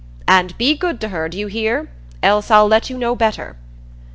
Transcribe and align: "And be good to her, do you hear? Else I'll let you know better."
"And 0.27 0.57
be 0.57 0.75
good 0.75 0.99
to 1.01 1.09
her, 1.09 1.29
do 1.29 1.37
you 1.37 1.45
hear? 1.45 1.91
Else 2.23 2.49
I'll 2.49 2.65
let 2.65 2.89
you 2.89 2.97
know 2.97 3.15
better." 3.15 3.55